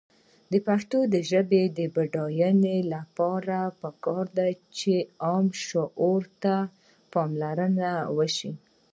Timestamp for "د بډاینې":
1.77-2.77